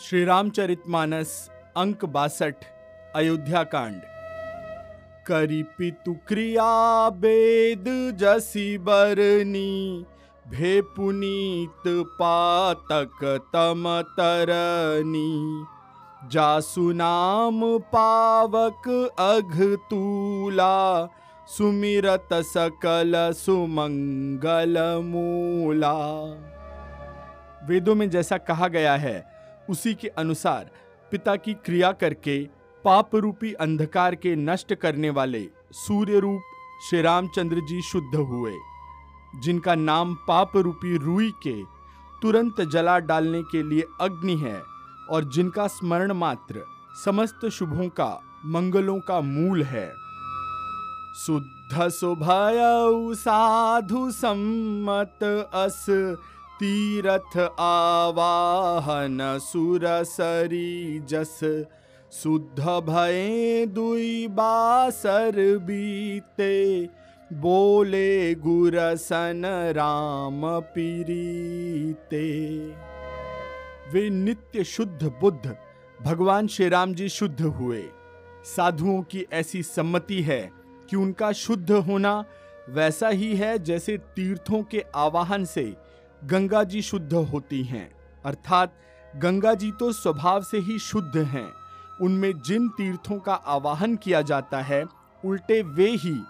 [0.00, 1.30] श्री रामचरितमानस
[1.76, 2.64] अंक बासठ
[3.14, 4.00] अयोध्या कांड
[5.26, 7.84] करी पितु क्रिया वेद
[8.20, 10.04] जसी बरनी
[10.46, 11.88] भे पुनीत
[12.20, 15.64] पातक तम तरनी।
[16.32, 18.88] जासु नाम पावक
[19.18, 21.06] अघ तूला,
[21.48, 25.96] सुमिरत सकल सुमंगल मूला।
[27.68, 29.37] वेदों में जैसा कहा गया है
[29.70, 30.70] उसी के अनुसार
[31.12, 32.38] पिता की क्रिया करके
[32.84, 36.42] पाप रूपी अंधकार के नष्ट करने वाले सूर्य रूप
[36.88, 38.52] श्री रामचंद्र जी शुद्ध हुए,
[39.42, 41.62] जिनका नाम पाप रूपी रुई के
[42.22, 44.60] तुरंत जला डालने के लिए अग्नि है
[45.10, 46.64] और जिनका स्मरण मात्र
[47.04, 49.88] समस्त शुभों का, मंगलों का मूल है।
[51.16, 52.58] शुद्ध सुभय
[53.14, 55.84] साधु सम्मत अस
[56.60, 61.40] तीरथ आवाहन सुरसरी जस।
[62.12, 66.84] शुद्ध भय दुई बासर बीते।
[67.32, 69.42] बोले गुरसन
[69.76, 72.26] राम पीरीते।
[73.92, 75.56] वे नित्य शुद्ध बुद्ध,
[76.02, 77.82] भगवान श्री राम जी शुद्ध हुए।
[78.44, 80.50] साधुओं की ऐसी सम्मति है
[80.90, 82.24] कि उनका शुद्ध होना
[82.68, 85.74] वैसा ही है जैसे तीर्थों के आवाहन से
[86.24, 87.90] गंगा जी शुद्ध होती हैं।
[88.24, 88.74] अर्थात
[89.16, 91.48] गंगा जी तो स्वभाव से ही शुद्ध हैं।
[92.00, 94.84] उनमें जिन तीर्थों का आवाहन किया जाता है,
[95.24, 96.20] उल्टे वे ही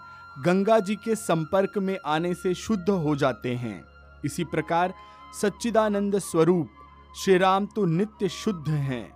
[0.45, 3.83] गंगा जी के संपर्क में आने से शुद्ध हो जाते हैं।
[4.25, 4.93] इसी प्रकार
[5.41, 6.69] सच्चिदानंद स्वरूप
[7.17, 9.11] श्री राम तो नित्य शुद्ध हैं।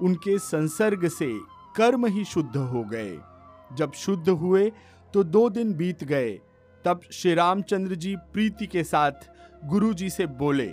[0.00, 1.38] उनके संसर्ग से
[1.76, 3.18] कर्म ही शुद्ध हो गए।
[3.72, 4.72] जब शुद्ध हुए
[5.14, 6.30] तो दो दिन बीत गए।
[6.84, 9.12] तब श्री रामचंद्र जी प्रीति के साथ
[9.62, 10.68] गुरु जी से बोले,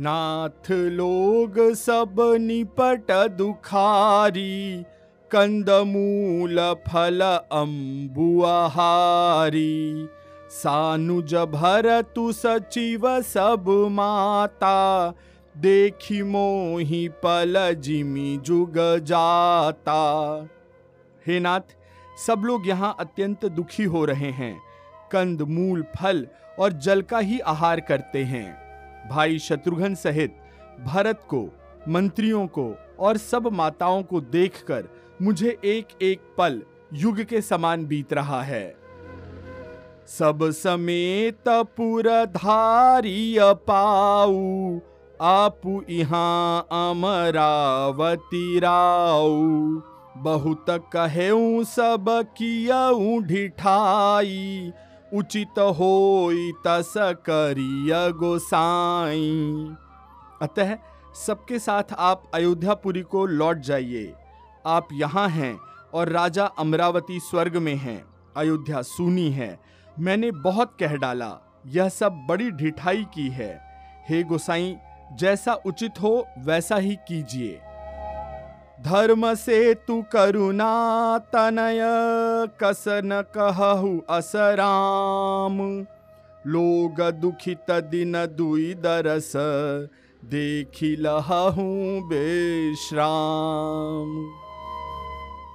[0.00, 4.84] नाथ लोग सब निपट दुखारी,
[5.30, 6.58] कंदमूल
[6.88, 7.20] फल
[7.52, 8.88] अम्बुआहारी
[10.50, 14.78] सानुज भर तु सचिव सब माता,
[15.54, 20.00] देखी मोही पल जिमी जुग जाता।
[21.26, 21.60] हे नाथ,
[22.26, 24.56] सब लोग यहाँ अत्यंत दुखी हो रहे हैं।
[25.12, 26.26] कंद मूल फल
[26.58, 30.36] और जल का ही आहार करते हैं। भाई शत्रुघ्न सहित
[30.80, 31.48] भरत को,
[31.88, 34.88] मंत्रियों को और सब माताओं को देखकर
[35.22, 38.76] मुझे एक एक पल युग के समान बीत रहा है।
[40.08, 41.48] सब समेत
[43.68, 44.78] पाऊ
[45.20, 49.80] आपु यहाँ अमरावती राऊ।
[50.22, 52.04] बहुत कहेऊ सब
[52.38, 54.72] कियऊ ढिठाई
[55.14, 59.76] उचित होई तस करिय गोसाई।
[60.42, 60.76] अतः
[61.26, 64.12] सबके साथ आप अयोध्यापुरी को लौट जाइए।
[64.66, 65.58] आप यहाँ हैं
[65.94, 68.04] और राजा अमरावती स्वर्ग में हैं,
[68.36, 69.58] अयोध्या सुनी है।
[69.98, 71.32] मैंने बहुत कह डाला,
[71.66, 73.52] यह सब बड़ी ढिठाई की है।
[74.08, 74.76] हे गोसाई,
[75.12, 77.60] जैसा उचित हो, वैसा ही कीजिए।
[78.82, 81.80] धर्म से तु करुणा, तनय
[82.60, 85.86] कस न कहु असराम।
[86.46, 89.32] लोग दुखित दिन दुई दरस,
[90.24, 94.30] देखी लहू बेश्राम।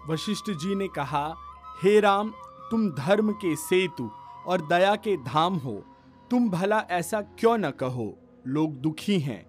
[0.10, 1.36] वशिष्ठ जी ने कहा,
[1.84, 2.34] हे राम,
[2.72, 4.12] तुम धर्म के सेतु
[4.48, 5.84] और दया के धाम हो।
[6.32, 8.18] तुम भला ऐसा क्यों न कहो?
[8.48, 9.46] लोग दुखी हैं।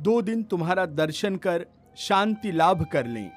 [0.00, 1.66] दो दिन तुम्हारा दर्शन कर
[1.96, 3.30] शांति लाभ कर लें।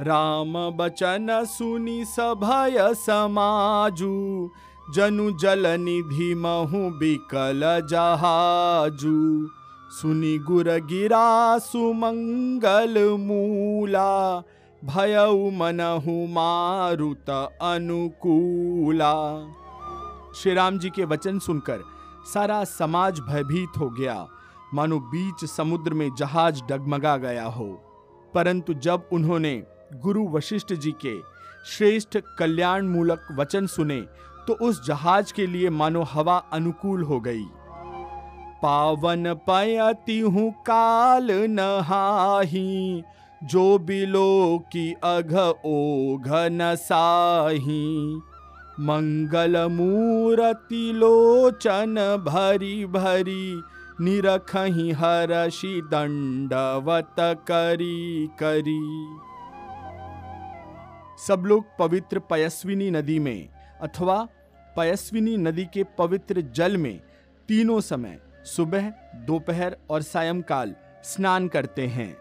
[0.00, 4.50] राम बचन सुनी सभय समाजू,
[4.94, 7.60] जनु जल निधि महु बिकल
[7.90, 9.48] जहाजू।
[9.90, 14.42] सुनी गुर गिरा सुमंगल मूला,
[14.84, 17.30] भयउ मनहु मारुत
[17.62, 19.14] अनुकूला।
[20.34, 21.80] श्री राम जी के वचन सुनकर
[22.34, 24.28] सारा समाज भयभीत हो गया।
[24.74, 27.66] मानो बीच समुद्र में जहाज़ डगमगा गया हो।
[28.34, 29.54] परंतु जब उन्होंने
[29.94, 31.18] गुरु वशिष्ठ जी के
[31.66, 34.00] श्रेष्ठ कल्याण मूलक वचन सुने
[34.46, 37.44] तो उस जहाज़ के लिए मानो हवा अनुकूल हो गई।
[38.62, 43.02] पावन पयति हूँ काल नहाही,
[43.42, 45.34] जो बिलो की अघ
[45.66, 48.16] ओघ नसाही
[48.80, 51.94] मंगल मूरति लोचन
[52.26, 53.62] भरी भरी
[54.00, 58.80] निरखही हरषि दंडवत करी करी।
[61.26, 63.48] सब लोग पवित्र पयस्विनी नदी में,
[63.80, 64.28] अथवा
[64.76, 67.00] पयस्विनी नदी के पवित्र जल में
[67.48, 70.74] तीनों समय, सुबह, दोपहर और सायंकाल
[71.04, 72.16] स्नान करते हैं,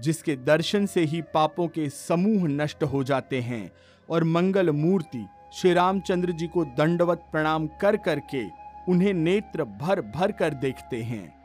[0.00, 3.70] जिसके दर्शन से ही पापों के समूह नष्ट हो जाते हैं
[4.08, 10.32] और मंगल मूर्ति श्री रामचंद्र जी को दंडवत प्रणाम कर करके उन्हें नेत्र भर भर
[10.32, 11.38] कर देखते हैं।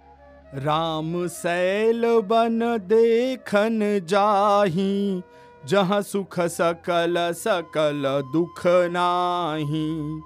[0.55, 5.21] राम सैल बन देखन जाही,
[5.65, 8.03] जहाँ सुख सकल सकल
[8.33, 10.21] दुख नाही।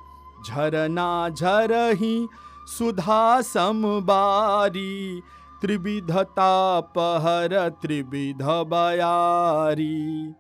[0.48, 2.28] झरना झरही
[2.68, 5.22] सुधा समबारी
[5.62, 10.34] त्रिविधता पहर त्रिविध बयारी।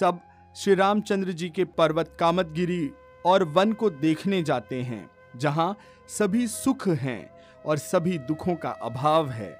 [0.00, 0.20] सब
[0.56, 2.90] श्री रामचंद्र जी के पर्वत कामतगिरी
[3.26, 5.76] और वन को देखने जाते हैं। जहाँ
[6.08, 7.30] सभी सुख हैं
[7.66, 9.56] और सभी दुखों का अभाव है।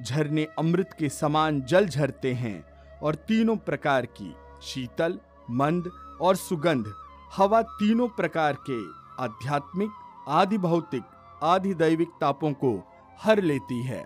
[0.00, 2.64] झरने अमृत के समान जल झरते हैं
[3.02, 5.18] और तीनों प्रकार की शीतल,
[5.50, 5.90] मंद
[6.20, 6.92] और सुगंध,
[7.36, 8.80] हवा तीनों प्रकार के
[9.22, 9.90] आध्यात्मिक
[10.28, 11.02] आदि भौतिक
[11.42, 12.88] आदि दैविक तापों को
[13.20, 14.04] हर लेती है।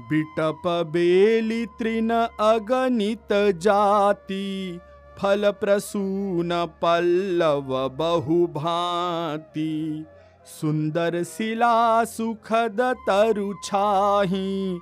[0.00, 2.10] बिटप बेली तृण
[2.40, 4.80] अगणित जाति
[5.18, 10.06] फल प्रसून पल्लव बहु भांति
[10.46, 14.80] सुंदर शिला सुखद तरु छाही,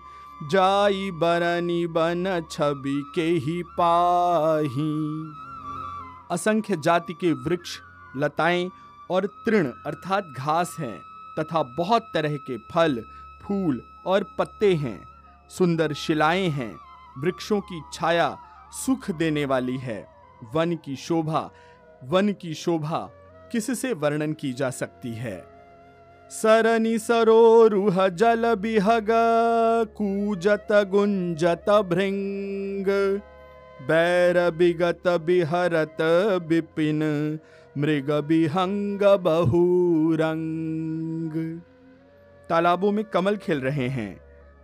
[0.51, 5.33] जाई बरनी बन छवि के ही पाही।
[6.31, 7.79] असंख्य जाति के वृक्ष,
[8.17, 8.71] लताएँ
[9.11, 10.99] और तृण अर्थात घास हैं,
[11.39, 13.05] तथा बहुत तरह के फल,
[13.43, 15.09] फूल और पत्ते हैं।
[15.51, 16.77] सुंदर शिलाएँ हैं,
[17.19, 18.39] वृक्षों की छाया
[18.73, 20.16] सुख देने वाली है।
[20.55, 21.51] वन की शोभा,
[22.05, 23.11] वन की शोभा
[23.53, 25.45] किससे वर्णन की जा सकती है?
[26.31, 29.07] सरनि सरोरुह जल बिहग,
[29.97, 33.21] कूजत गुंजत भृंग,
[33.83, 35.97] बैर बिगत बिहरत
[36.43, 37.39] बिपिन,
[37.79, 41.61] मृग बिहंग बहुरंग।
[42.49, 44.21] तालाबों में कमल खिल रहे हैं,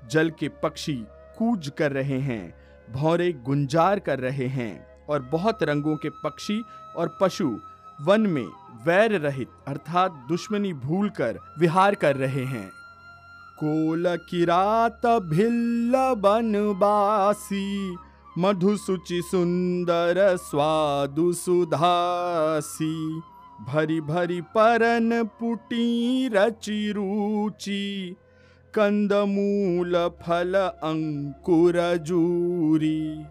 [0.09, 1.05] जल के पक्षी
[1.39, 2.55] कूज कर रहे हैं,
[2.93, 6.63] भौरे गुंजार कर रहे हैं। और बहुत रंगों के पक्षी
[6.97, 7.57] और पशु
[8.01, 8.47] वन में
[8.87, 12.69] वैर रहित, अर्थात दुश्मनी भूलकर विहार कर रहे हैं।
[13.59, 17.97] कोल किरात भिल्ल बनबासी
[18.39, 23.21] मधु सुचि सुंदर स्वादु सुधासी,
[23.61, 28.17] भरी भरी परन पुटी रचि रुचि,
[28.75, 33.25] कंदमूल फल अंकुर जूरी।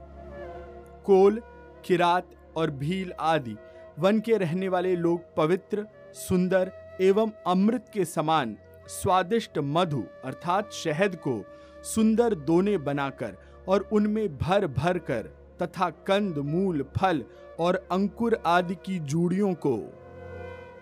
[1.06, 1.42] कोल
[1.86, 3.56] किरात और भील आदि,
[4.00, 8.58] वन के रहने वाले लोग पवित्र, सुंदर एवं अमृत के समान
[8.88, 11.44] स्वादिष्ट मधु अर्थात शहद को
[11.84, 13.38] सुंदर दोने बनाकर
[13.68, 15.30] और उनमें भर भर कर
[15.62, 17.24] तथा कंद, मूल, फल
[17.60, 19.78] और अंकुर आदि की जूड़ियों को।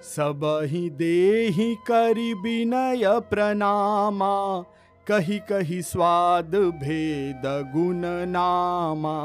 [0.03, 4.61] सब ही दे करी विनय प्रणामा,
[5.07, 7.41] कही कही स्वाद भेद
[7.75, 9.17] गुण नामा।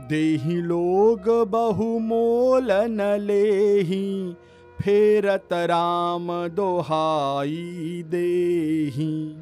[0.00, 4.36] देही लोग बहुमोल न लेही
[4.80, 9.36] फेरत राम दोहाई देही।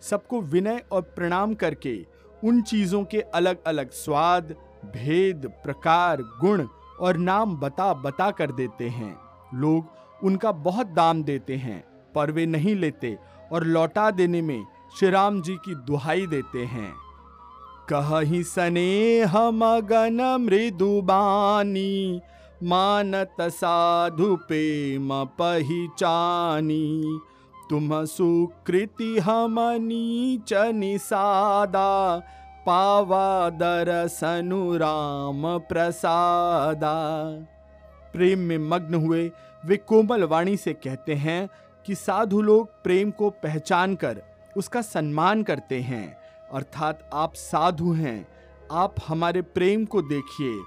[0.00, 1.94] सबको विनय और प्रणाम करके
[2.44, 4.54] उन चीज़ों के अलग अलग स्वाद,
[4.84, 6.66] भेद, प्रकार, गुण
[7.00, 9.16] और नाम बता बता कर देते हैं।
[9.54, 11.82] लोग उनका बहुत दाम देते हैं,
[12.14, 13.16] पर वे नहीं लेते
[13.52, 14.64] और लौटा देने में
[14.98, 16.92] श्री राम जी की दुहाई देते हैं।
[17.92, 22.20] कही स्नेह मगन मृदुबानी
[22.62, 27.18] मानत साधु प्रेम पहिचानी।
[27.70, 32.18] तुम सुकृति हम नीच निषादा
[32.66, 36.94] पावा दरसनु राम प्रसादा।
[38.12, 39.30] प्रेम में मग्न हुए
[39.66, 41.48] वे कोमल वाणी से कहते हैं
[41.86, 44.22] कि साधु लोग प्रेम को पहचान कर
[44.56, 46.21] उसका सम्मान करते हैं।
[46.52, 48.28] अर्थात आप साधु हैं।
[48.72, 50.58] आप हमारे प्रेम को देखिए।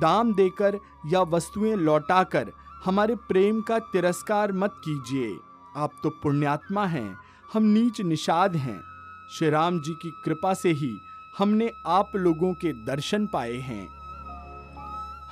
[0.00, 2.52] दाम देकर या वस्तुएँ लौटाकर
[2.84, 5.36] हमारे प्रेम का तिरस्कार मत कीजिए।
[5.76, 7.16] आप तो पुण्यात्मा हैं।
[7.52, 8.80] हम नीच निषाद हैं।
[9.32, 10.98] श्री राम जी की कृपा से ही
[11.38, 13.88] हमने आप लोगों के दर्शन पाए हैं।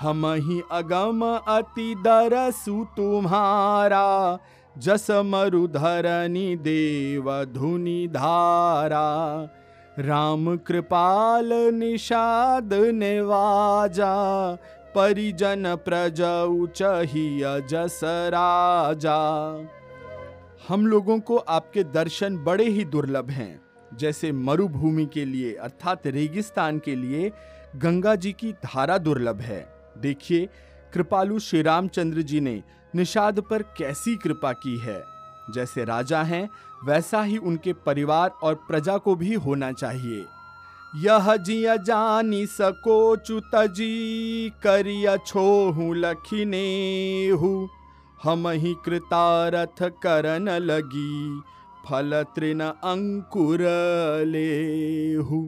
[0.00, 4.38] हम ही अगम अति दरसु तुम्हारा
[4.78, 9.08] जस मरुधरनी देव धुनि धारा।
[10.00, 14.12] राम कृपाल निषाद निवाजा,
[14.95, 19.19] परिजन प्रजऊ चहिय जस राजा।
[20.69, 23.61] हम लोगों को आपके दर्शन बड़े ही दुर्लभ हैं,
[23.95, 27.33] जैसे मरुभूमि के लिए, अर्थात रेगिस्तान के लिए,
[27.76, 30.49] गंगा जी की धारा दुर्लभ है। देखिए,
[30.95, 32.62] कृपालु श्री रामचंद्र जी ने
[32.95, 35.02] निषाद पर कैसी कृपा की है।
[35.54, 36.49] जैसे राजा हैं
[36.84, 40.25] वैसा ही उनके परिवार और प्रजा को भी होना चाहिए।
[40.96, 47.68] यह जिया जानी सको चुतजी, करिया छोहू लखिने हूँ
[48.22, 51.40] हम ही कृतारथ करन लगी,
[51.87, 53.60] फल तृण अंकुर
[54.26, 55.42] लेहू।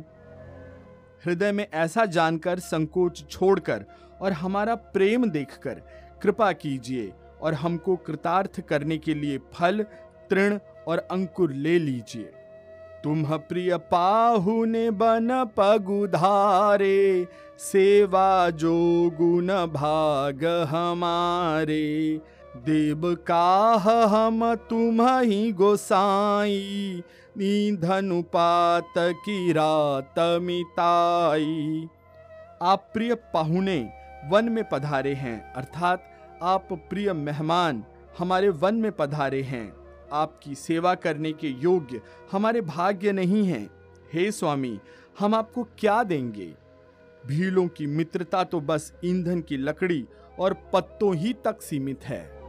[1.24, 3.84] हृदय में ऐसा जानकर संकोच छोड़कर
[4.22, 5.82] और हमारा प्रेम देखकर
[6.22, 9.82] कृपा कीजिए और हमको कृतार्थ करने के लिए फल,
[10.30, 10.58] तृण
[10.88, 12.30] और अंकुर ले लीजिए।
[13.04, 17.26] तुम प्रिय पाहु ने बन पगुधारे,
[17.58, 18.74] सेवा जो
[19.14, 22.20] गुण भाग हमारे।
[22.56, 27.02] देव काह हम तुम ही गोसाई
[27.82, 31.88] धनुपात की रात मिताई।
[32.62, 33.90] आप प्रिय पाहुने,
[34.30, 36.04] वन में पधारे हैं, अर्थात
[36.42, 37.84] आप प्रिय मेहमान,
[38.18, 39.81] हमारे वन में पधारे हैं।
[40.12, 42.00] आपकी सेवा करने के योग्य
[42.32, 43.70] हमारे भाग्य नहीं हैं।
[44.12, 44.78] हे स्वामी,
[45.18, 46.54] हम आपको क्या देंगे?
[47.26, 50.04] भीलों की मित्रता तो बस ईंधन की लकड़ी
[50.40, 52.42] और पत्तों ही तक सीमित है।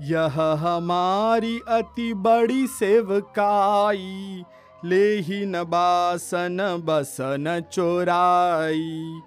[0.00, 4.44] यह हमारी अति बड़ी सेवकाई,
[4.84, 9.20] ले ही न बासन, बसन चोराई।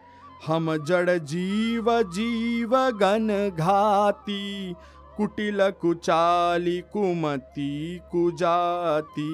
[0.48, 4.76] हम जड़ जीव जीव गन घाती
[5.18, 9.32] कुटिल कुचाली कुमती कुजाती।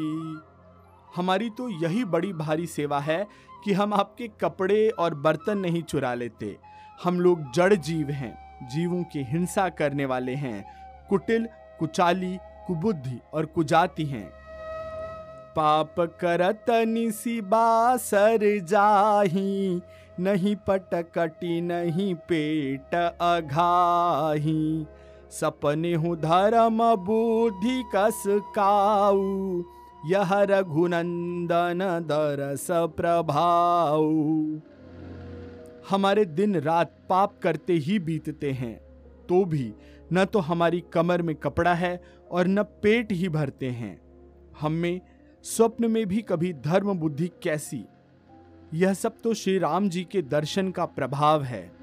[1.15, 3.27] हमारी तो यही बड़ी भारी सेवा है
[3.63, 6.57] कि हम आपके कपड़े और बर्तन नहीं चुरा लेते।
[7.03, 10.65] हम लोग जड़ जीव हैं, जीवों की हिंसा करने वाले हैं।
[11.09, 11.47] कुटिल,
[11.79, 14.29] कुचाली, कुबुद्धि और कुजाति हैं।
[15.55, 19.81] पाप करत निसी बासर जाही,
[20.19, 24.85] नहीं पटकटी, नहीं पेट अघाही।
[25.31, 28.23] सपने हूँ धर्म बुद्धि कस
[28.55, 29.63] काऊ,
[30.05, 34.59] यह रघुनंदन दरस प्रभाऊ।
[35.89, 38.75] हमारे दिन रात पाप करते ही बीतते हैं
[39.29, 39.73] तो भी
[40.13, 43.99] न तो हमारी कमर में कपड़ा है और न पेट ही भरते हैं।
[44.61, 45.01] हम में
[45.45, 47.83] स्वप्न में भी कभी धर्म बुद्धि कैसी?
[48.73, 51.80] यह सब तो श्री राम जी के दर्शन का प्रभाव है।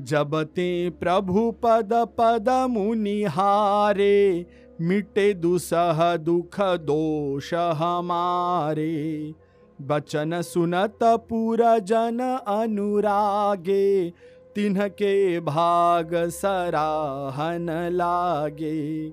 [0.00, 4.46] जब ते प्रभु पद पद मुनिहारे
[4.80, 9.34] मिटे दुसह दुख दोष हमारे।
[9.82, 14.10] बचन सुनत पूरा जन अनुरागे
[14.54, 19.08] तिन्ह के भाग सराहन लागे।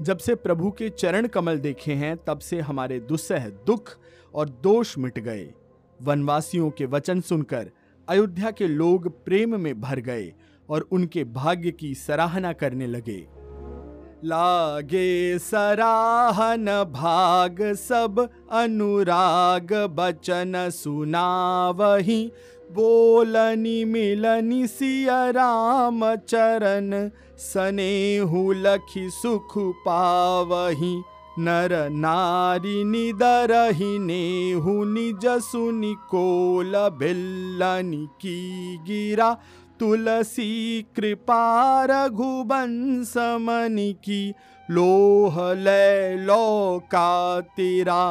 [0.00, 3.96] जब से प्रभु के चरण कमल देखे हैं, तब से हमारे दुस्सह दुख
[4.34, 5.54] और दोष मिट गए।
[6.02, 7.70] वनवासियों के वचन सुनकर
[8.08, 10.32] अयोध्या के लोग प्रेम में भर गए
[10.68, 13.26] और उनके भाग्य की सराहना करने लगे।
[14.24, 22.32] लागे सराहन भाग सब अनुराग बचन सुना वही
[22.72, 31.02] बोलनी मिलनी सिया राम चरण, सनेहु लखी सुख पावही।
[31.38, 39.32] नर नारी निदरही नेहु निज सुनि कोल भिल्लनि की गिरा।
[39.80, 44.34] तुलसी कृपा रघुबंश मनि की
[44.70, 48.02] लोह ले लो का तेरा।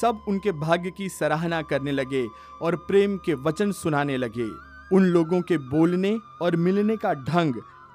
[0.00, 2.26] सब उनके भाग्य की सराहना करने लगे
[2.62, 4.48] और प्रेम के वचन सुनाने लगे।
[4.96, 7.54] उन लोगों के बोलने और मिलने का ढंग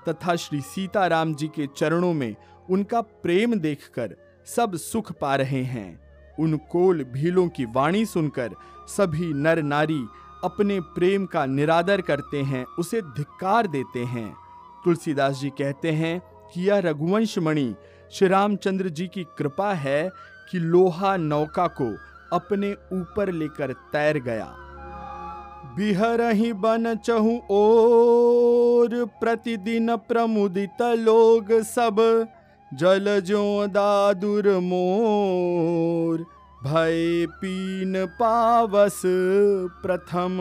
[0.10, 2.36] तथा श्री सीताराम जी के चरणों में
[2.70, 4.15] उनका प्रेम देखकर
[4.46, 6.00] सब सुख पा रहे हैं।
[6.39, 8.50] उन कोल भीलों की वाणी सुनकर
[8.88, 10.08] सभी नर नारी
[10.44, 14.36] अपने प्रेम का निरादर करते हैं, उसे धिक्कार देते हैं।
[14.86, 16.22] तुलसीदास जी कहते हैं
[16.53, 17.75] कि यह रघुवंश मणि
[18.12, 20.10] श्री रामचंद्र जी की कृपा है
[20.51, 21.96] कि लोहा नौका को
[22.36, 24.56] अपने ऊपर लेकर तैर गया।
[25.77, 32.27] बिहर ही बन चहु और प्रतिदिन प्रमुदित लोग सब
[32.74, 36.20] जल जो दादुर मोर,
[36.63, 39.01] भय पीन पावस
[39.84, 40.38] प्रथम।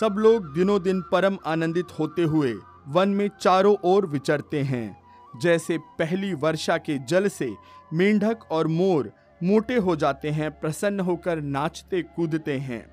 [0.00, 2.54] सब लोग दिनों दिन परम आनंदित होते हुए
[2.88, 5.02] वन में चारों ओर विचरते हैं।
[5.42, 7.54] जैसे पहली वर्षा के जल से
[7.92, 12.86] मेंढक और मोर मोटे हो जाते हैं, प्रसन्न होकर नाचते कूदते हैं।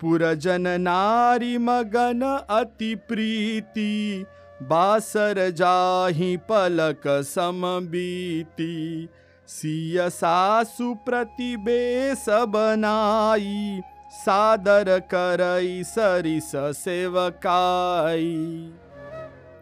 [0.00, 4.24] पुरजन नारी मगन अति प्रीति
[4.62, 9.08] बासर जाही पलक सम बीती,
[9.48, 13.80] सिय सासु प्रतिबेस बनाई,
[14.12, 18.72] सादर करई सरिस सेवकाई।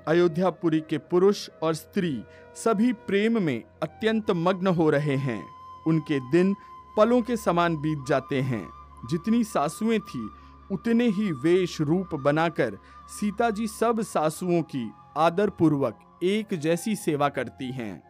[0.08, 2.22] अयोध्यापुरी के पुरुष और स्त्री
[2.56, 5.44] सभी प्रेम में अत्यंत मग्न हो रहे हैं।
[5.86, 6.56] उनके दिन
[6.96, 8.68] पलों के समान बीत जाते हैं।
[9.10, 10.30] जितनी सासुएँ थी
[10.72, 17.28] उतने ही वेश रूप बनाकर सीता जी सब सासुओं की आदर पूर्वक एक जैसी सेवा
[17.28, 18.02] करती हैं।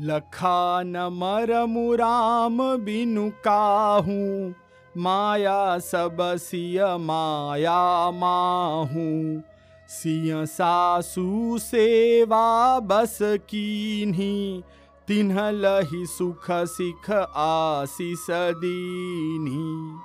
[0.00, 4.52] लखान मरम राम बिनु काहू,
[4.96, 9.42] माया सब सिय माया माहू।
[9.88, 14.62] सिय सासु सेवा बस कीन्ही,
[15.08, 19.98] तिन्ह लही सुख सिख आशीष दीन्ही।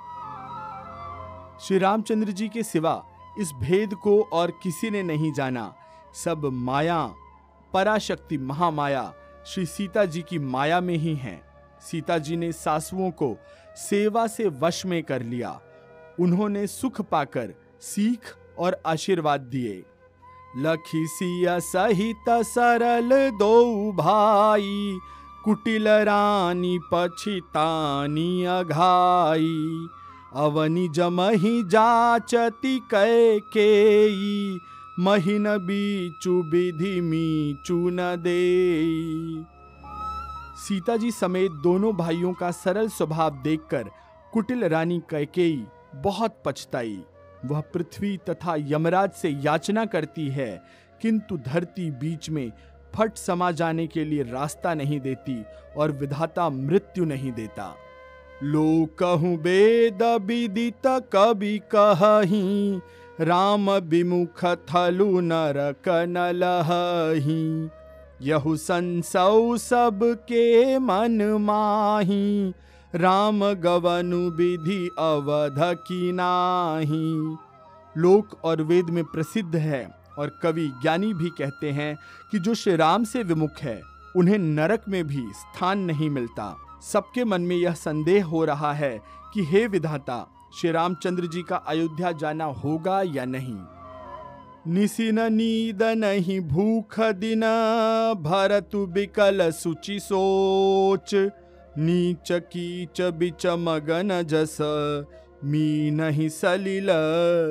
[1.60, 3.04] श्री रामचंद्र जी के सिवा
[3.38, 5.74] इस भेद को और किसी ने नहीं जाना।
[6.24, 7.14] सब माया,
[7.72, 9.14] पराशक्ति महामाया
[9.46, 11.40] श्री सीता जी की माया में ही है।
[11.80, 13.36] सीता जी ने सासुओं को
[13.76, 15.60] सेवा से वश में कर लिया।
[16.20, 19.84] उन्होंने सुख पाकर सीख और आशीर्वाद दिए।
[20.56, 24.98] लखी सिया सहित सरल दो भाई,
[25.44, 29.86] कुटिल रानी पछितानी अघाई।
[30.32, 34.58] अवनि जमहि जाचति कै केई
[34.98, 38.36] महिन बीचु विधि मीचु न दे
[40.58, 43.90] सीता जी समेत दोनों भाइयों का सरल स्वभाव देखकर
[44.32, 45.64] कुटिल रानी कैकेयी
[45.96, 46.98] बहुत पछताई।
[47.44, 50.62] वह पृथ्वी तथा यमराज से याचना करती है,
[51.00, 52.50] किंतु धरती बीच में
[52.94, 55.42] फट समा जाने के लिए रास्ता नहीं देती
[55.76, 57.74] और विधाता मृत्यु नहीं देता।
[58.42, 62.80] लोकहु वेद विदित कवि कही,
[63.20, 67.68] राम विमुख थलु नरक नलही
[68.22, 72.54] यहु संसौ सब के मन माही,
[72.94, 77.36] राम गवनु विधि अवध की नाही।
[77.98, 81.98] लोक और वेद में प्रसिद्ध है और कवि ज्ञानी भी कहते हैं
[82.30, 83.82] कि जो श्री राम से विमुख है,
[84.16, 89.00] उन्हें नरक में भी स्थान नहीं मिलता। सबके मन में यह संदेह हो रहा है
[89.34, 93.58] कि हे विधाता, श्री रामचंद्र जी का अयोध्या जाना होगा या नहीं?
[94.66, 97.40] निशिन नीद नहीं, भूख दिन,
[98.20, 101.14] भरतु बिकल सुचि सोच।
[101.78, 104.58] नीच कीच बिच मगन जस,
[105.44, 106.86] मी नहीं सलिल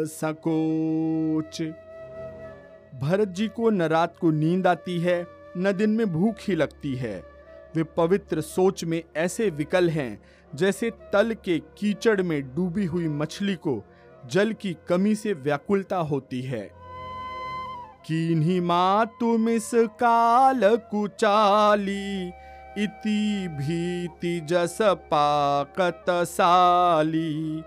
[0.06, 1.62] सकोच।
[3.02, 5.28] भरत जी को न रात को नींद आती है,
[5.58, 7.29] न दिन में भूख ही लगती है।
[7.76, 10.22] वे पवित्र सोच में ऐसे विकल हैं,
[10.56, 13.84] जैसे तल के कीचड़ में डूबी हुई मछली को
[14.26, 16.72] जल की कमी से व्याकुलता होती है।
[18.08, 22.28] किन्हीं मातु मिस काल कुचाली
[22.78, 27.64] इति भीति जस पाकत साली।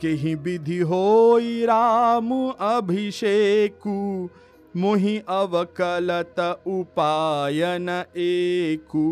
[0.00, 4.28] केहि विधि हो राम अभिषेकु
[4.74, 9.02] मोहि अवकलत उपायन एकू।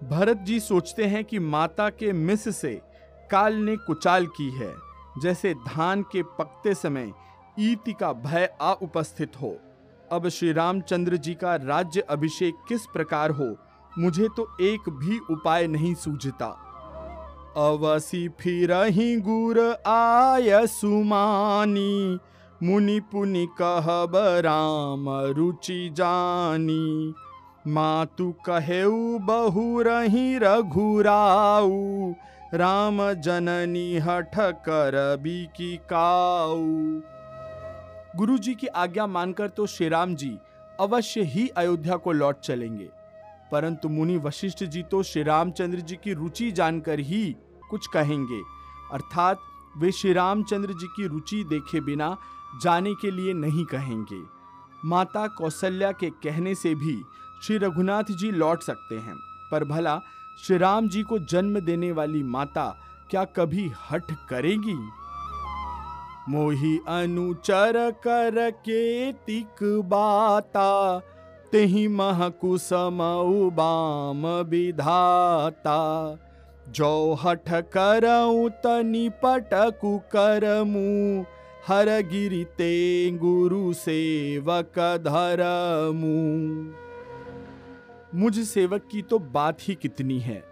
[0.00, 2.74] भरत जी सोचते हैं कि माता के मिस से
[3.30, 4.72] काल ने कुचाल की है,
[5.22, 7.12] जैसे धान के पकते समय
[7.60, 9.56] ईति का भय आ उपस्थित हो।
[10.12, 13.56] अब श्री रामचंद्र जी का राज्य अभिषेक किस प्रकार हो,
[13.98, 16.46] मुझे तो एक भी उपाय नहीं सूझता।
[17.56, 18.72] अवसी फिर
[19.18, 22.18] गुर आय सुमानी
[22.62, 27.14] मुनि पुनि कहब राम रुचि जानी।
[27.66, 32.12] मातु कहेऊ बहु रही रघुराऊ।
[32.54, 35.16] राम जननी हठ कर
[35.56, 37.00] की काऊ।
[38.16, 40.38] गुरु जी की आज्ञा मानकर तो श्री राम जी
[40.80, 42.88] अवश्य ही अयोध्या को लौट चलेंगे।
[43.52, 47.36] परंतु मुनि वशिष्ठ जी तो श्री रामचंद्र जी की रुचि जानकर ही
[47.70, 48.40] कुछ कहेंगे।
[48.92, 49.38] अर्थात
[49.78, 52.18] वे श्री रामचंद्र जी की रुचि देखे बिना
[52.62, 54.22] जाने के लिए नहीं कहेंगे।
[54.84, 57.02] माता कौशल्या के कहने से भी
[57.42, 59.16] श्री रघुनाथ जी लौट सकते हैं,
[59.50, 60.00] पर भला
[60.46, 62.66] श्री राम जी को जन्म देने वाली माता
[63.10, 64.78] क्या कभी हट करेगी?
[66.28, 70.98] मोही अनुचर कर के तिक बाता,
[71.52, 73.02] तेहि महकुसम
[73.38, 75.78] उबाम विधाता।
[76.68, 81.24] जो हठ करऊ तनि पटकु करमू
[81.62, 86.12] हर गिरी ते गुरु सेवक धरमू।
[88.14, 90.42] मुझ सेवक की तो बात ही कितनी है।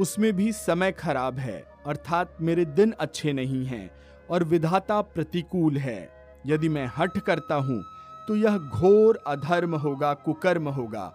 [0.00, 3.90] उसमें भी समय खराब है, अर्थात मेरे दिन अच्छे नहीं हैं
[4.30, 6.10] और विधाता प्रतिकूल है।
[6.46, 7.82] यदि मैं हट करता हूँ
[8.28, 11.06] तो यह घोर अधर्म होगा, कुकर्म होगा,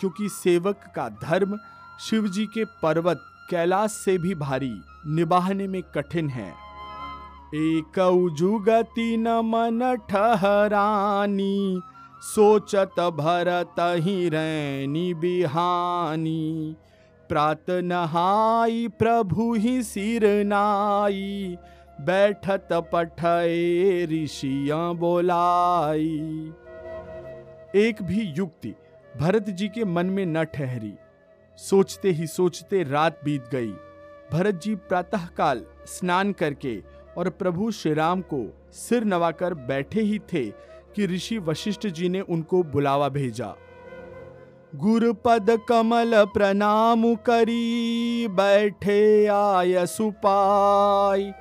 [0.00, 1.58] क्योंकि सेवक का धर्म
[2.00, 4.72] शिव जी के पर्वत, कैलाश से भी भारी
[5.08, 6.52] निभाने में कठिन है।
[7.54, 11.80] एक जुगति न मन ठहरानी
[12.22, 16.76] सोचत भरत ही रैनी बिहानी।
[17.28, 21.56] प्रात नहाई प्रभु ही सिर नाई,
[22.00, 26.52] बैठत पठए ऋषियाँ बोलाई।
[27.76, 28.74] एक भी युक्ति
[29.20, 30.94] भरत जी के मन में न ठहरी।
[31.56, 33.72] सोचते ही सोचते रात बीत गई।
[34.32, 40.44] भरत जी प्रातःकाल स्नान करके और प्रभु श्री राम को सिर नवाकर बैठे ही थे
[40.94, 43.56] कि ऋषि वशिष्ठ जी ने उनको बुलावा भेजा।
[44.74, 51.32] गुरुपद कमल प्रणाम करी, बैठे आय सुपाई।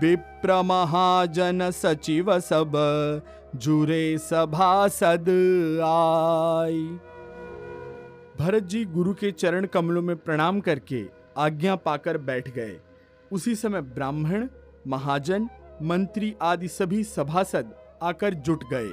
[0.00, 2.72] विप्र महाजन सचिव सब,
[3.56, 5.28] जुरे सभासद
[5.84, 6.98] आई।
[8.38, 11.04] भरत जी गुरु के चरण कमलों में प्रणाम करके
[11.38, 12.76] आज्ञा पाकर बैठ गए।
[13.32, 14.48] उसी समय ब्राह्मण
[14.86, 15.48] महाजन,
[15.82, 18.90] मंत्री आदि सभी सभासद आकर जुट गए।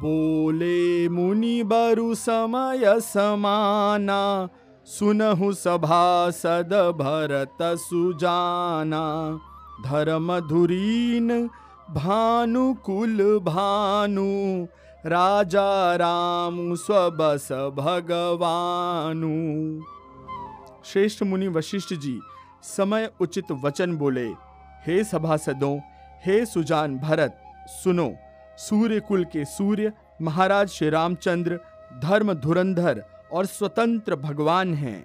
[0.00, 4.48] बोले, मुनि बरु समय समाना,
[4.84, 9.38] सुनहु सभासद भरत सुजाना।
[9.84, 11.50] धर्म धुरीन
[11.90, 14.66] भानु, कुल भानु,
[15.06, 19.34] राजा राम स्वबस भगवानु।
[20.84, 22.20] श्रेष्ठ मुनि वशिष्ठ जी,
[22.62, 24.45] समय उचित वचन बोले।
[24.86, 25.78] हे सभासदों,
[26.26, 28.12] हे सुजान भरत, सुनो
[28.58, 31.58] सूर्य कुल के सूर्य, महाराज श्री रामचंद्र,
[32.02, 35.02] धर्म धुरंधर और स्वतंत्र भगवान हैं।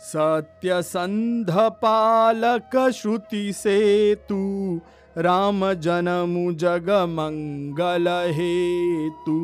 [0.00, 4.80] सत्य संध पालक श्रुति से तू
[5.18, 9.38] राम जनमु जग मंगल हेतु।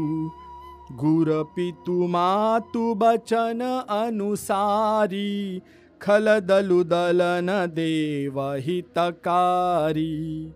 [0.92, 5.62] गुर पितु मातु बचन अनुसारी
[6.02, 10.52] खल दलु दलन देव हितकारी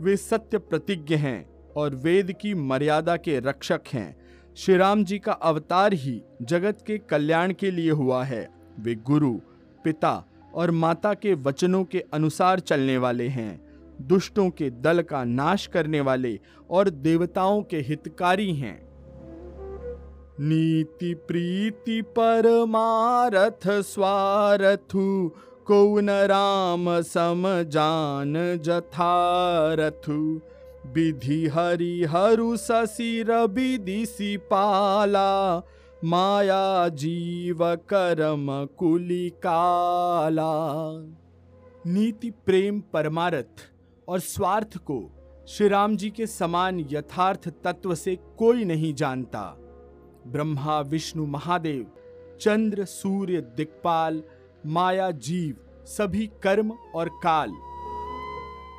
[0.00, 4.16] वे सत्य प्रतिज्ञ हैं और वेद की मर्यादा के रक्षक हैं।
[4.54, 8.50] श्री राम जी का अवतार ही जगत के कल्याण के लिए हुआ है।
[8.80, 9.40] वे गुरु,
[9.84, 10.24] पिता
[10.54, 13.64] और माता के वचनों के अनुसार चलने वाले हैं।
[14.00, 18.93] दुष्टों के दल का नाश करने वाले और देवताओं के हितकारी हैं।
[20.40, 25.32] नीति प्रीति परमारथ स्वारथु,
[25.66, 30.40] कौन राम सम जान जथारथु।
[30.86, 35.62] विधि हरि हरु ससिर विदिशि पाला,
[36.04, 40.52] माया जीव करम कुलिकाला।
[41.86, 43.70] नीति, प्रेम, परमारथ
[44.08, 45.10] और स्वार्थ को
[45.48, 49.60] श्री राम जी के समान यथार्थ तत्व से कोई नहीं जानता।
[50.26, 51.86] ब्रह्मा, विष्णु, महादेव,
[52.40, 54.22] चंद्र, सूर्य, दिक्पाल,
[54.66, 55.56] माया, जीव,
[55.86, 57.52] सभी कर्म और काल।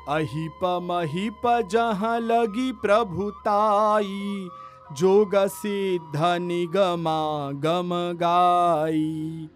[0.08, 4.48] अहिप महिप जहाँ लगी प्रभुताई
[4.92, 9.48] जोग सिद्ध निगमा गम गाई।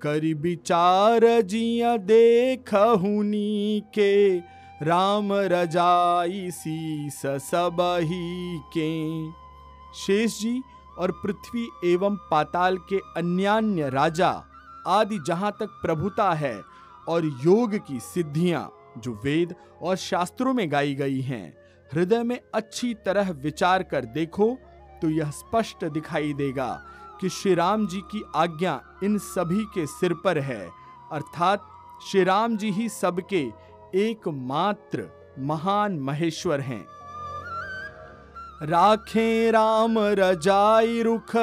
[0.00, 4.38] करी विचार जिया देख हुनी के
[4.82, 9.30] राम रजाई शीस सब ही के।
[9.94, 10.62] शेष जी
[10.98, 14.30] और पृथ्वी एवं पाताल के अन्यान्य राजा
[14.86, 16.60] आदि जहाँ तक प्रभुता है
[17.08, 21.56] और योग की सिद्धियाँ जो वेद और शास्त्रों में गाई गई हैं,
[21.90, 24.48] हृदय में अच्छी तरह विचार कर देखो
[25.02, 26.72] तो यह स्पष्ट दिखाई देगा
[27.20, 30.68] कि श्री राम जी की आज्ञा इन सभी के सिर पर है,
[31.12, 31.66] अर्थात
[32.08, 33.42] श्री राम जी ही सबके
[33.98, 36.84] एकमात्र महान महेश्वर हैं।
[38.62, 41.36] राखे राम रजाई रुख,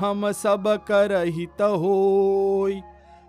[0.00, 2.82] हम सब कर हित होय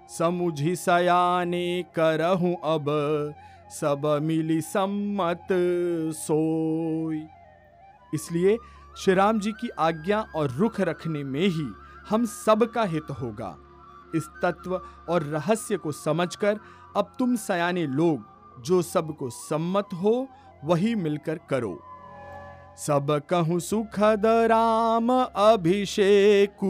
[0.09, 2.85] समुझी सयाने करहूं अब,
[3.71, 5.47] सब मिली सम्मत
[6.13, 7.23] सोई।
[8.13, 8.57] इसलिए
[8.97, 11.67] श्री राम जी की आज्ञा और रुख रखने में ही
[12.09, 13.55] हम सब का हित होगा।
[14.15, 16.59] इस तत्व और रहस्य को समझकर
[16.97, 18.23] अब तुम सयाने लोग,
[18.63, 20.27] जो सबको सम्मत हो,
[20.65, 21.79] वही मिलकर करो।
[22.77, 26.67] सब कहूँ सुखद राम अभिषेकु,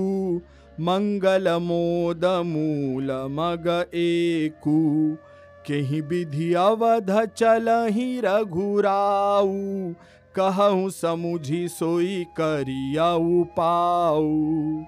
[0.80, 5.18] मंगल मोद मूल मग एकु।
[5.66, 9.54] केहि विधि अवध चलहि रघुराऊ,
[10.36, 13.18] कहूँ समुझी सोई करिया
[13.58, 14.84] पाऊ।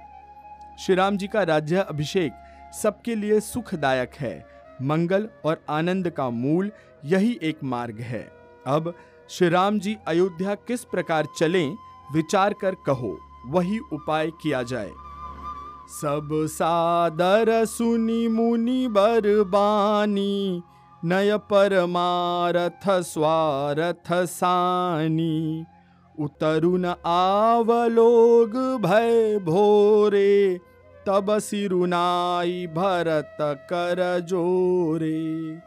[0.80, 2.34] श्री राम जी का राज्य अभिषेक
[2.82, 4.46] सबके लिए सुखदायक है।
[4.82, 6.72] मंगल और आनंद का मूल
[7.06, 8.32] यही एक मार्ग है।
[8.68, 8.94] अब
[9.32, 11.78] श्री राम जी अयोध्या किस प्रकार चलें,
[12.14, 14.92] विचार कर कहो, वही उपाय किया जाए।
[15.90, 20.64] सब सादर सुनी मुनि बरबानी,
[21.06, 25.66] नय परमारथ स्वारथ सानी।
[26.20, 30.60] उतरुन आवलोग भय भोरे,
[31.08, 35.58] तब सिरुनाई भरत कर जोरे।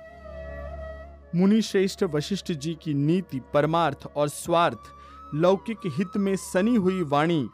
[1.35, 4.79] मुनि श्रेष्ठ वशिष्ठ जी की नीति, परमार्थ और स्वार्थ
[5.35, 7.49] लौकिक हित में सनी हुई वाणी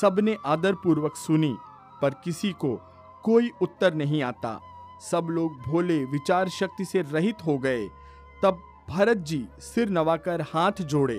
[0.00, 1.54] सबने आदरपूर्वक सुनी,
[2.02, 2.74] पर किसी को
[3.24, 4.60] कोई उत्तर नहीं आता।
[5.10, 7.86] सब लोग भोले, विचार शक्ति से रहित हो गए।
[8.42, 11.18] तब भरत जी सिर नवाकर हाथ जोड़े।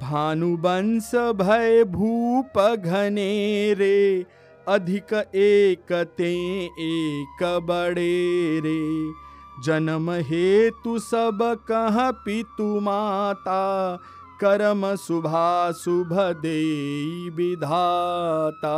[0.00, 4.26] भानुबंश भय भूप घने रे,
[4.68, 6.32] अधिक एक ते
[6.64, 9.24] एक बड़े रे।
[9.62, 11.38] जन्म हेतु सब
[11.70, 13.96] कह पितु माता,
[14.40, 18.74] कर्म शुभा शुभ दे विधाता।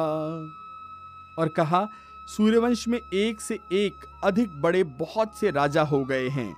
[1.38, 1.88] और कहा,
[2.26, 6.56] सूर्यवंश में एक से एक अधिक बड़े बहुत से राजा हो गए हैं।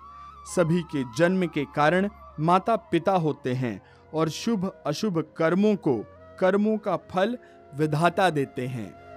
[0.56, 2.08] सभी के जन्म के कारण
[2.40, 3.82] माता पिता होते हैं
[4.14, 6.04] और शुभ अशुभ कर्मों को,
[6.40, 7.38] कर्मों का फल
[7.74, 9.07] विधाता देते हैं।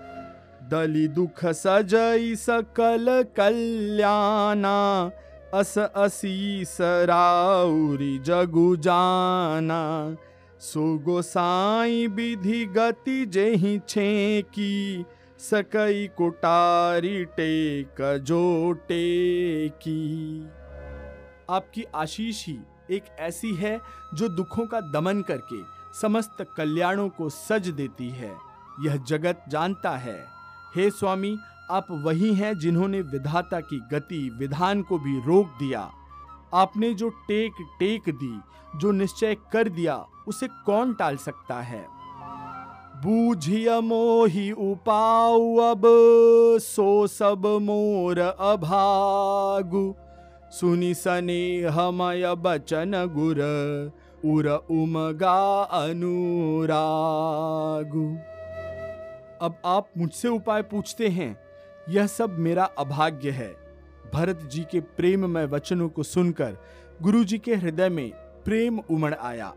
[0.71, 3.07] दली दुख सजई सकल
[3.37, 4.77] कल्याणा।
[5.53, 9.81] अस असी सराउरी जगु जाना।
[10.59, 15.05] सो गोसाई विधि गति जेहि छे की
[15.39, 19.99] सकई कोटारी टेक जोटे की
[21.49, 22.57] आपकी आशीष ही
[22.91, 23.79] एक ऐसी है
[24.13, 25.61] जो दुखों का दमन करके
[26.01, 28.31] समस्त कल्याणों को सज देती है।
[28.85, 30.40] यह जगत जानता है।
[30.75, 31.37] हे स्वामी,
[31.71, 35.91] आप वही हैं जिन्होंने विधाता की गति, विधान को भी रोक दिया।
[36.53, 38.41] आपने जो टेक टेक दी,
[38.75, 42.01] जो निश्चय कर दिया, उसे कौन टाल सकता है?
[43.81, 45.81] मोहि उपाऊ, अब
[46.57, 49.95] सो सब मोर अभागु।
[50.51, 53.37] सुनि सने हमय बचन गुर,
[54.25, 58.17] उर उमगा अनुरागु।
[59.41, 61.35] अब आप मुझसे उपाय पूछते हैं।
[61.89, 63.49] यह सब मेरा अभाग्य है।
[64.13, 66.57] भरत जी के प्रेममय वचनों को सुनकर
[67.01, 68.09] गुरु जी के हृदय में
[68.45, 69.53] प्रेम उमड़ आया।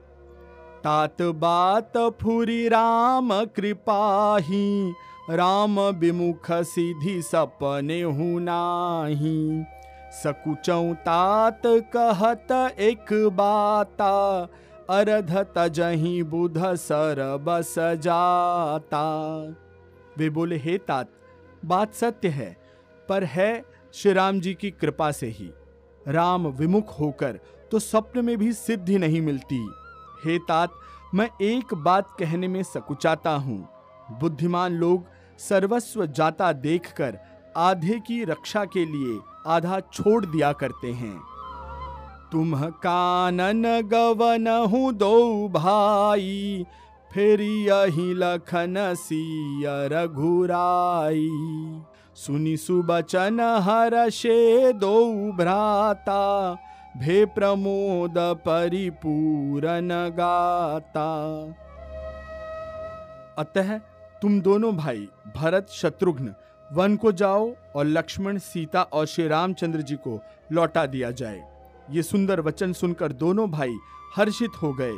[0.84, 4.94] तात बात फुरी राम कृपाही
[5.30, 8.02] राम विमुख सीधी सपने
[8.40, 9.64] नाही।
[10.12, 14.12] सकुचौ तात कहत एक बाता
[14.90, 19.04] अरध तजही बुध सर बस जाता।
[20.18, 21.10] वे बोले, हे तात,
[21.64, 22.56] बात सत्य है,
[23.08, 25.50] पर है श्री राम जी की कृपा से ही।
[26.06, 27.38] राम विमुख होकर
[27.70, 29.58] तो स्वप्न में भी सिद्धि नहीं मिलती।
[30.24, 30.72] हे तात,
[31.14, 33.58] मैं एक बात कहने में सकुचाता हूँ।
[34.20, 35.06] बुद्धिमान लोग
[35.38, 37.18] सर्वस्व जाता देखकर
[37.56, 41.16] आधे की रक्षा के लिए आधा छोड़ दिया करते हैं।
[42.32, 46.64] तुम कानन गवन हूँ दो भाई
[47.14, 51.28] फिर यही लखन सिय रघुराई।
[52.16, 56.54] सुनि सुबचन हर्षे दो भ्राता,
[56.96, 61.08] भे प्रमोद परिपूरन गाता।
[63.38, 63.78] अतः
[64.22, 66.34] तुम दोनों भाई, भरत शत्रुघ्न,
[66.72, 70.20] वन को जाओ और लक्ष्मण, सीता और श्री रामचंद्र जी को
[70.52, 71.42] लौटा दिया जाए।
[71.90, 73.76] ये सुंदर वचन सुनकर दोनों भाई
[74.16, 74.94] हर्षित हो गए।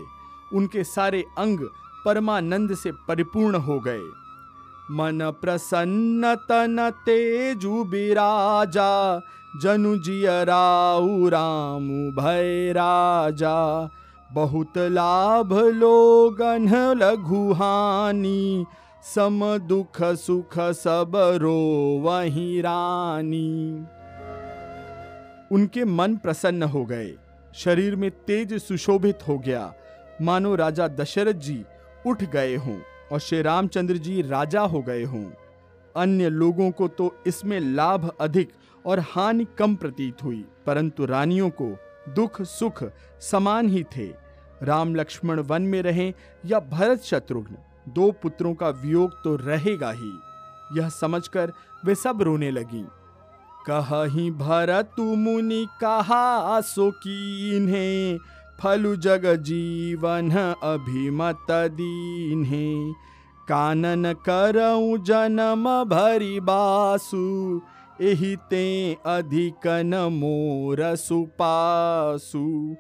[0.55, 1.69] उनके सारे अंग
[2.07, 4.03] परमानंद से परिपूर्ण हो गए।
[4.91, 9.21] मन प्रसन्न तन तेजु बिराजा,
[9.63, 13.91] जनु जियराउ राम भय राजा।
[14.33, 18.67] बहुत लाभ लोगन लघुहानी
[19.15, 21.61] सम दुख सुख सब रो
[22.03, 23.85] वही रानी।
[25.53, 27.15] उनके मन प्रसन्न हो गए।
[27.55, 29.75] शरीर में तेज सुशोभित हो गया।
[30.23, 31.65] मानो राजा दशरथ जी
[32.07, 32.79] उठ गए हों
[33.13, 35.25] और श्री रामचंद्र जी राजा हो गए हों।
[35.97, 38.53] अन्य लोगों को तो इसमें लाभ अधिक
[38.87, 41.77] और हानि कम प्रतीत हुई, परंतु रानियों को
[42.09, 42.83] दुख सुख
[43.21, 44.07] समान ही थे।
[44.63, 46.13] राम लक्ष्मण वन में रहें
[46.47, 47.57] या भरत शत्रुघ्न,
[47.89, 50.13] दो पुत्रों का वियोग तो रहेगा ही।
[50.73, 51.53] यह समझकर
[51.85, 52.87] वे सब रोने लगी।
[53.71, 58.19] कही भरत मुनि कहा सो कीन्हे
[58.61, 60.31] फलु जग जीवन
[60.63, 62.93] अभिमत दीन्हे।
[63.49, 67.61] कानन करऊ जन्म भरी बासु,
[68.01, 68.35] एहि
[69.07, 72.77] अधिक न मोर सुपासु।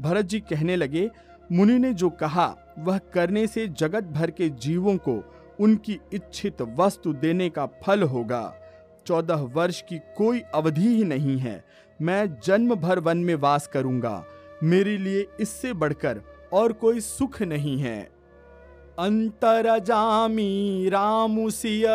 [0.00, 1.10] भरत जी कहने लगे,
[1.52, 7.12] मुनि ने जो कहा, वह करने से जगत भर के जीवों को उनकी इच्छित वस्तु
[7.12, 8.54] देने का फल होगा।
[9.06, 11.64] चौदह वर्ष की कोई अवधि ही नहीं है।
[12.02, 14.24] मैं जन्म भर वन में वास करूँगा।
[14.62, 16.20] मेरे लिए इससे बढ़कर
[16.52, 18.00] और कोई सुख नहीं है।
[18.98, 21.86] अंतर जामी रामुसिय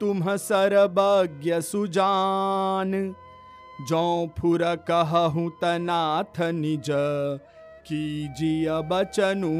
[0.00, 3.14] तुम सरबज्ञ सुजान।
[3.88, 6.86] जौ फुर कहूँ तनाथ निज,
[7.86, 9.50] कीजिय बचनु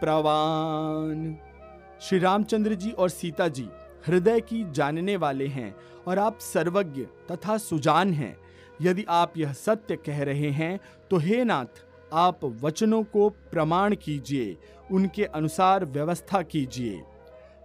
[0.00, 1.36] प्रवान।
[2.00, 3.68] श्री रामचंद्र जी और सीता जी,
[4.06, 5.74] हृदय की जानने वाले हैं
[6.08, 8.36] और आप सर्वज्ञ तथा सुजान हैं।
[8.80, 10.78] यदि आप यह सत्य कह रहे हैं
[11.10, 14.56] तो हे नाथ, आप वचनों को प्रमाण कीजिए,
[14.90, 17.02] उनके अनुसार व्यवस्था कीजिए।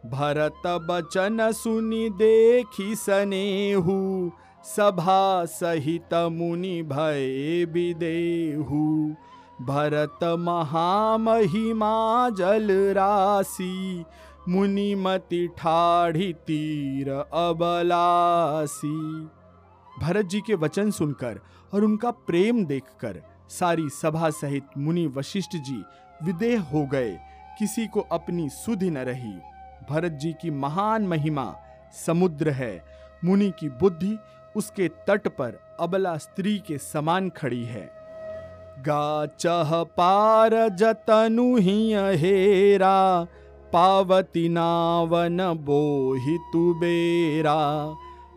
[0.06, 4.32] भरत बचन सुनि देखी सनेहु,
[4.66, 8.84] सभा सहित मुनि भय विदेहु।
[9.66, 14.06] भरत महामहिमा जल राशि,
[14.50, 18.96] मुनिमति ठाढ़ी तीर अबलासी।
[20.00, 21.40] भरत जी के वचन सुनकर
[21.74, 25.84] और उनका प्रेम देखकर सारी सभा सहित मुनि वशिष्ठ जी
[26.24, 27.12] विदेह हो गए,
[27.60, 29.34] किसी को अपनी सुधि न रही।
[29.90, 31.54] भरत जी की महान महिमा
[32.06, 32.84] समुद्र है,
[33.26, 34.18] मुनि की बुद्धि
[34.56, 37.90] उसके तट पर अबला स्त्री के समान खड़ी है।
[38.80, 43.24] गाचह पार जतनु ही हेरा,
[43.74, 47.56] पावती नावन बोहि तुबेरा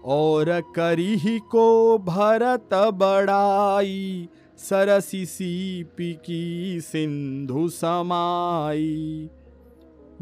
[0.08, 9.30] और करी को भरत बड़ाई, सरसी सीपी की सिंधु समाई।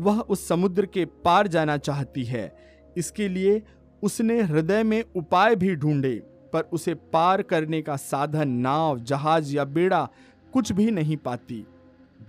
[0.00, 2.56] वह उस समुद्र के पार जाना चाहती है।
[2.96, 3.62] इसके लिए
[4.02, 6.14] उसने हृदय में उपाय भी ढूंढे,
[6.52, 10.08] पर उसे पार करने का साधन, नाव, जहाज़ या बेड़ा
[10.52, 11.66] कुछ भी नहीं पाती।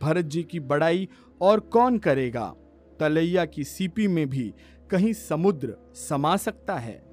[0.02, 1.10] भरत जी की बड़ाई
[1.42, 2.56] और कौन करेगा?
[3.00, 4.54] तलैया की सीपी में भी
[4.90, 7.07] कहीं समुद्र समा सकता है।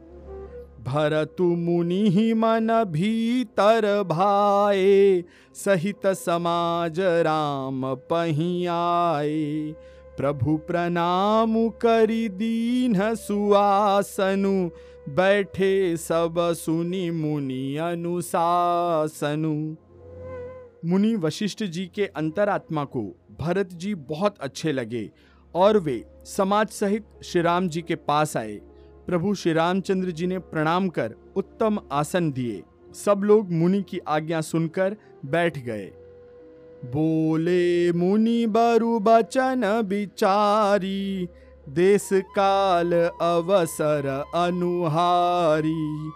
[0.85, 9.75] भरतु मुनि ही मन भीतर भाए, सहित समाज राम पहियाए।
[10.16, 14.70] प्रभु प्रणाम करी दीन सुआसनु,
[15.09, 19.55] बैठे सब सुनी मुनि अनुशासनु।
[20.90, 23.03] मुनि वशिष्ठ जी के अंतरात्मा को
[23.40, 25.11] भरत जी बहुत अच्छे लगे
[25.55, 28.61] और वे समाज सहित श्री राम जी के पास आए।
[29.07, 32.62] प्रभु श्री रामचंद्र जी ने प्रणाम कर उत्तम आसन दिए।
[32.95, 35.93] सब लोग मुनि की आज्ञा सुनकर बैठ गए।
[36.85, 41.29] बोले, मुनि बरु बचन विचारी
[41.69, 46.11] देश काल अवसर अनुहारी।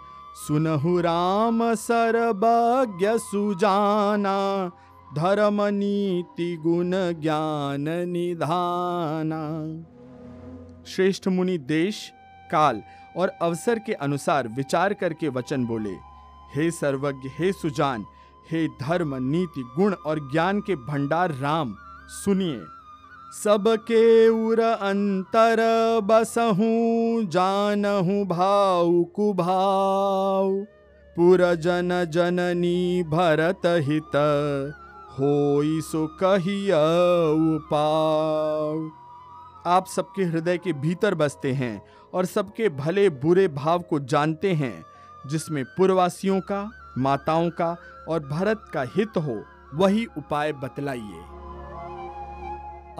[0.46, 4.70] सुनहु राम सर्वज्ञ सुजाना,
[5.16, 9.42] धर्म नीति गुण ज्ञान निधाना।
[10.86, 12.12] श्रेष्ठ मुनि देश
[12.50, 12.82] काल
[13.16, 15.94] और अवसर के अनुसार विचार करके वचन बोले,
[16.54, 18.04] हे सर्वज्ञ, हे सुजान,
[18.50, 21.74] हे धर्म, नीति, गुण और ज्ञान के भंडार राम,
[22.14, 22.60] सुनिए।
[23.34, 25.60] सबके उर अंतर
[26.04, 30.54] बसहू, जानहू भाव कुभाव
[31.16, 34.16] पुर जन जननी भरत हित,
[35.12, 36.78] होई सो कहिया
[37.70, 38.90] पाव
[39.66, 41.76] आप सबके हृदय के भीतर बसते हैं
[42.14, 44.84] और सबके भले बुरे भाव को जानते हैं,
[45.26, 47.76] जिसमें पूर्ववासियों का, माताओं का
[48.08, 49.44] और भरत का हित हो,
[49.74, 51.24] वही उपाय बतलाइए।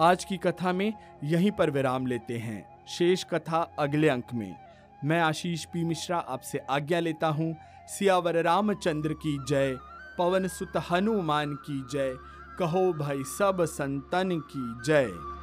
[0.01, 0.93] आज की कथा में
[1.23, 4.55] यहीं पर विराम लेते हैं। शेष कथा अगले अंक में।
[5.03, 9.77] मैं आशीष पी मिश्रा आपसे आज्ञा लेता हूँ। सियावर रामचंद्र की जय।
[10.17, 12.15] पवन सुत हनुमान की जय।
[12.59, 15.38] कहो भाई सब संतन की जय।